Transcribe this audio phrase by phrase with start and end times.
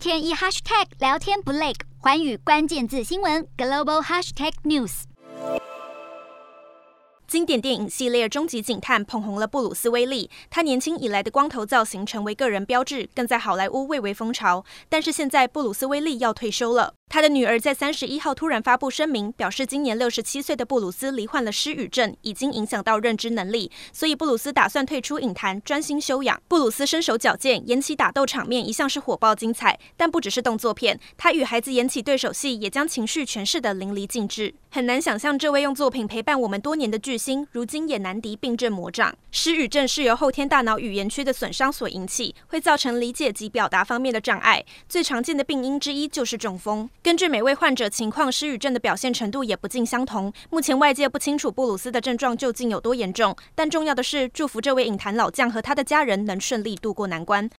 [0.00, 5.02] 天一 hashtag 聊天不累，环宇关键字新闻 global hashtag news。
[7.26, 14.64] 经典电影系列《终极警探》捧红了布鲁斯威利，他年轻以来的光头造型成为个人标志，更在好莱坞蔚为风潮。
[14.88, 16.94] 但是现在布鲁斯威利要退休了。
[17.12, 26.40] 他的女儿在三十一号突然发布声明，表示今年六十七岁的布鲁斯罹患了失语症，已经影响到认知能力，所以布鲁斯打算退出影坛，专心休养。
[26.46, 34.54] 布鲁斯身手矫健，演起打斗场面一向是火爆精彩，但不只是动作片，他与孩子演起对手戏，也将情绪诠释得淋漓尽致。
[34.72, 39.12] 很难想象这位用作品陪伴我们多年的巨星，如今也难敌病症魔掌。
[39.32, 46.88] 失语症是由后天大脑语言区的损伤所引起，会造成理解及表达方面的障碍，最常见的病因之一就是中风。
[47.02, 50.30] 根据每位患者情况，失语症的表现程度也不尽相同。
[50.50, 57.48] 目前外界不清楚布鲁斯的症状究竟有多严重，但重要的是，祝福这位影坛老将和他的家人能顺利度过难关。